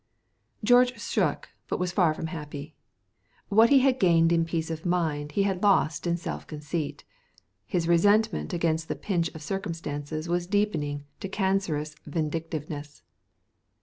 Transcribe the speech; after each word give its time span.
George 0.63 0.99
shook, 0.99 1.49
but 1.67 1.77
he 1.77 1.79
was 1.79 1.91
far 1.91 2.15
from 2.15 2.25
happy. 2.25 2.73
What 3.49 3.69
he 3.69 3.81
had 3.81 3.99
gained 3.99 4.31
in 4.31 4.45
peace 4.45 4.71
of 4.71 4.83
mind 4.83 5.33
he 5.33 5.43
had 5.43 5.61
lost 5.61 6.07
in 6.07 6.17
self 6.17 6.47
conceit. 6.47 7.03
His 7.67 7.87
resentment 7.87 8.51
against 8.51 8.87
the 8.87 8.95
pinch 8.95 9.29
of 9.35 9.43
circumstance 9.43 10.09
was 10.27 10.47
deepening 10.47 11.05
to 11.19 11.29
cancerous 11.29 11.95
vindictiveness. 12.07 13.03